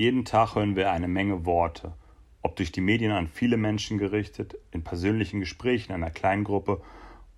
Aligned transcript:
Jeden 0.00 0.24
Tag 0.24 0.54
hören 0.54 0.76
wir 0.76 0.92
eine 0.92 1.08
Menge 1.08 1.44
Worte, 1.44 1.92
ob 2.42 2.54
durch 2.54 2.70
die 2.70 2.80
Medien 2.80 3.10
an 3.10 3.26
viele 3.26 3.56
Menschen 3.56 3.98
gerichtet, 3.98 4.56
in 4.70 4.84
persönlichen 4.84 5.40
Gesprächen 5.40 5.92
einer 5.92 6.12
kleinen 6.12 6.44
Gruppe 6.44 6.80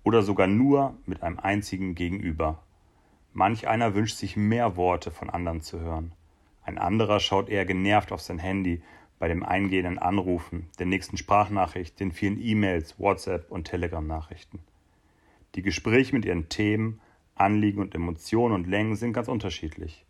oder 0.03 0.21
sogar 0.21 0.45
nur 0.45 0.93
mit 1.07 1.23
einem 1.23 1.39
einzigen 1.39 1.95
Gegenüber. 1.95 2.61
Manch 3.33 3.67
einer 3.67 3.95
wünscht 3.95 4.17
sich 4.17 4.37
mehr 4.37 4.75
Worte 4.75 5.09
von 5.09 5.31
anderen 5.31 5.61
zu 5.61 5.79
hören. 5.79 6.11
Ein 6.61 6.77
anderer 6.77 7.19
schaut 7.19 7.49
eher 7.49 7.65
genervt 7.65 8.11
auf 8.11 8.21
sein 8.21 8.37
Handy 8.37 8.83
bei 9.17 9.27
dem 9.27 9.41
eingehenden 9.41 9.97
Anrufen, 9.97 10.69
der 10.77 10.85
nächsten 10.85 11.17
Sprachnachricht, 11.17 11.99
den 11.99 12.11
vielen 12.11 12.39
E-Mails, 12.39 12.99
WhatsApp 12.99 13.49
und 13.49 13.63
Telegram-Nachrichten. 13.65 14.59
Die 15.55 15.63
Gespräche 15.63 16.13
mit 16.13 16.25
ihren 16.25 16.47
Themen, 16.47 17.01
Anliegen 17.33 17.81
und 17.81 17.95
Emotionen 17.95 18.53
und 18.53 18.67
Längen 18.67 18.95
sind 18.97 19.13
ganz 19.13 19.29
unterschiedlich. 19.29 20.05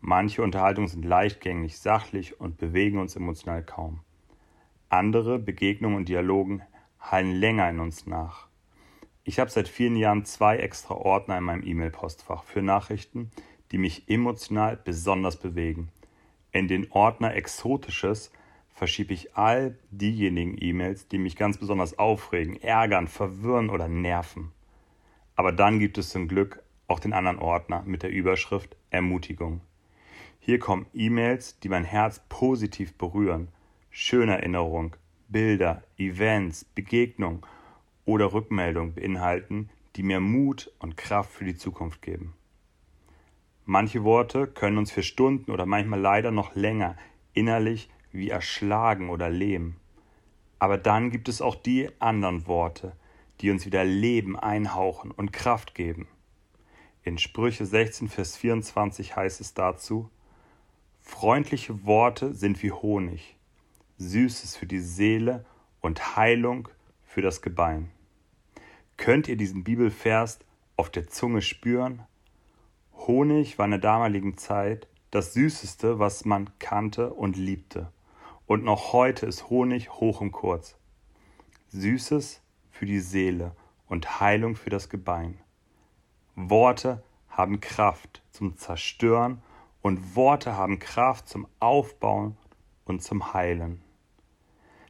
Manche 0.00 0.42
Unterhaltungen 0.42 0.88
sind 0.88 1.04
leichtgängig, 1.04 1.78
sachlich 1.78 2.40
und 2.40 2.56
bewegen 2.56 2.98
uns 2.98 3.16
emotional 3.16 3.62
kaum. 3.64 4.00
Andere 4.88 5.38
Begegnungen 5.38 5.96
und 5.96 6.08
Dialogen 6.08 6.62
hallen 7.00 7.34
länger 7.34 7.68
in 7.68 7.80
uns 7.80 8.06
nach. 8.06 8.48
Ich 9.24 9.38
habe 9.38 9.50
seit 9.50 9.68
vielen 9.68 9.96
Jahren 9.96 10.24
zwei 10.24 10.56
extra 10.56 10.94
Ordner 10.94 11.36
in 11.36 11.44
meinem 11.44 11.66
E-Mail-Postfach 11.66 12.44
für 12.44 12.62
Nachrichten, 12.62 13.30
die 13.72 13.78
mich 13.78 14.08
emotional 14.08 14.78
besonders 14.82 15.36
bewegen. 15.36 15.90
In 16.52 16.68
den 16.68 16.90
Ordner 16.92 17.34
Exotisches 17.34 18.32
verschiebe 18.70 19.12
ich 19.12 19.36
all 19.36 19.76
diejenigen 19.90 20.56
E-Mails, 20.58 21.08
die 21.08 21.18
mich 21.18 21.36
ganz 21.36 21.58
besonders 21.58 21.98
aufregen, 21.98 22.56
ärgern, 22.62 23.08
verwirren 23.08 23.68
oder 23.68 23.88
nerven. 23.88 24.52
Aber 25.36 25.52
dann 25.52 25.78
gibt 25.78 25.98
es 25.98 26.10
zum 26.10 26.28
Glück 26.28 26.62
auch 26.86 27.00
den 27.00 27.12
anderen 27.12 27.38
Ordner 27.38 27.82
mit 27.84 28.02
der 28.02 28.10
Überschrift 28.10 28.76
Ermutigung. 28.90 29.60
Hier 30.48 30.58
kommen 30.58 30.86
E-Mails, 30.94 31.58
die 31.58 31.68
mein 31.68 31.84
Herz 31.84 32.22
positiv 32.30 32.94
berühren, 32.94 33.48
schöne 33.90 34.38
Erinnerung, 34.38 34.96
Bilder, 35.28 35.82
Events, 35.98 36.64
Begegnungen 36.64 37.42
oder 38.06 38.32
Rückmeldungen 38.32 38.94
beinhalten, 38.94 39.68
die 39.94 40.02
mir 40.02 40.20
Mut 40.20 40.72
und 40.78 40.96
Kraft 40.96 41.32
für 41.32 41.44
die 41.44 41.58
Zukunft 41.58 42.00
geben. 42.00 42.32
Manche 43.66 44.04
Worte 44.04 44.46
können 44.46 44.78
uns 44.78 44.90
für 44.90 45.02
Stunden 45.02 45.50
oder 45.50 45.66
manchmal 45.66 46.00
leider 46.00 46.30
noch 46.30 46.54
länger 46.54 46.96
innerlich 47.34 47.90
wie 48.10 48.30
erschlagen 48.30 49.10
oder 49.10 49.28
lähmen. 49.28 49.76
Aber 50.58 50.78
dann 50.78 51.10
gibt 51.10 51.28
es 51.28 51.42
auch 51.42 51.56
die 51.56 51.90
anderen 51.98 52.46
Worte, 52.46 52.96
die 53.42 53.50
uns 53.50 53.66
wieder 53.66 53.84
Leben 53.84 54.34
einhauchen 54.34 55.10
und 55.10 55.30
Kraft 55.30 55.74
geben. 55.74 56.08
In 57.02 57.18
Sprüche 57.18 57.66
16, 57.66 58.08
Vers 58.08 58.38
24 58.38 59.14
heißt 59.14 59.42
es 59.42 59.52
dazu, 59.52 60.08
Freundliche 61.08 61.84
Worte 61.84 62.32
sind 62.32 62.62
wie 62.62 62.70
Honig, 62.70 63.36
Süßes 63.96 64.56
für 64.56 64.66
die 64.66 64.78
Seele 64.78 65.44
und 65.80 66.16
Heilung 66.16 66.68
für 67.02 67.22
das 67.22 67.42
Gebein. 67.42 67.90
Könnt 68.98 69.26
ihr 69.26 69.36
diesen 69.36 69.64
Bibelvers 69.64 70.38
auf 70.76 70.90
der 70.90 71.08
Zunge 71.08 71.42
spüren? 71.42 72.02
Honig 72.94 73.58
war 73.58 73.64
in 73.64 73.72
der 73.72 73.80
damaligen 73.80 74.36
Zeit 74.36 74.86
das 75.10 75.32
Süßeste, 75.32 75.98
was 75.98 76.24
man 76.24 76.50
kannte 76.60 77.12
und 77.12 77.36
liebte. 77.36 77.90
Und 78.46 78.62
noch 78.62 78.92
heute 78.92 79.26
ist 79.26 79.50
Honig 79.50 79.90
hoch 79.90 80.20
und 80.20 80.30
kurz. 80.30 80.76
Süßes 81.70 82.42
für 82.70 82.86
die 82.86 83.00
Seele 83.00 83.56
und 83.88 84.20
Heilung 84.20 84.54
für 84.54 84.70
das 84.70 84.88
Gebein. 84.88 85.40
Worte 86.36 87.02
haben 87.28 87.60
Kraft 87.60 88.22
zum 88.30 88.56
Zerstören 88.56 89.42
und 89.82 90.16
Worte 90.16 90.56
haben 90.56 90.78
Kraft 90.78 91.28
zum 91.28 91.46
Aufbauen 91.60 92.36
und 92.84 93.02
zum 93.02 93.32
Heilen. 93.32 93.82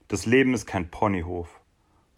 Das 0.09 0.27
Leben 0.27 0.55
ist 0.55 0.67
kein 0.67 0.91
Ponyhof 0.91 1.61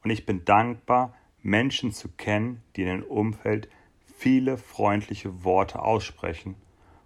und 0.05 0.11
ich 0.11 0.27
bin 0.27 0.45
dankbar, 0.45 1.15
Menschen 1.43 1.93
zu 1.93 2.09
kennen, 2.09 2.63
die 2.77 2.83
in 2.83 2.89
dem 2.89 3.03
Umfeld 3.03 3.69
viele 4.17 4.59
freundliche 4.59 5.45
Worte 5.45 5.81
aussprechen 5.81 6.55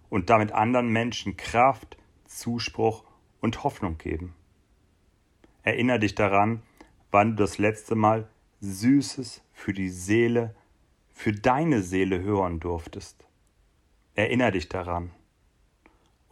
und 0.09 0.29
damit 0.29 0.51
anderen 0.51 0.89
Menschen 0.89 1.37
Kraft, 1.37 1.97
Zuspruch 2.25 3.03
und 3.41 3.63
Hoffnung 3.63 3.97
geben. 3.97 4.35
Erinner 5.63 5.97
dich 5.97 6.15
daran, 6.15 6.61
wann 7.11 7.31
du 7.31 7.43
das 7.43 7.57
letzte 7.57 7.95
Mal 7.95 8.27
Süßes 8.59 9.41
für 9.53 9.73
die 9.73 9.89
Seele, 9.89 10.55
für 11.13 11.31
deine 11.31 11.81
Seele 11.81 12.21
hören 12.21 12.59
durftest. 12.59 13.25
Erinner 14.15 14.51
dich 14.51 14.69
daran. 14.69 15.11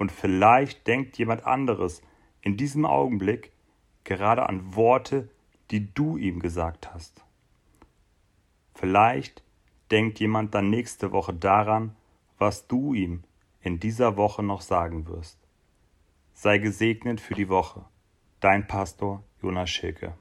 Und 0.03 0.11
vielleicht 0.11 0.85
denkt 0.85 1.17
jemand 1.17 1.45
anderes 1.45 2.01
in 2.41 2.57
diesem 2.57 2.85
Augenblick 2.85 3.53
gerade 4.03 4.49
an 4.49 4.75
Worte, 4.75 5.29
die 5.71 5.93
du 5.93 6.17
ihm 6.17 6.41
gesagt 6.41 6.93
hast. 6.93 7.23
Vielleicht 8.75 9.45
denkt 9.91 10.19
jemand 10.19 10.55
dann 10.55 10.69
nächste 10.69 11.13
Woche 11.13 11.33
daran, 11.33 11.95
was 12.37 12.67
du 12.67 12.93
ihm 12.93 13.23
in 13.61 13.79
dieser 13.79 14.17
Woche 14.17 14.43
noch 14.43 14.59
sagen 14.59 15.07
wirst. 15.07 15.39
Sei 16.33 16.57
gesegnet 16.57 17.21
für 17.21 17.35
die 17.35 17.47
Woche. 17.47 17.85
Dein 18.41 18.67
Pastor 18.67 19.23
Jonas 19.41 19.69
Schilke. 19.69 20.17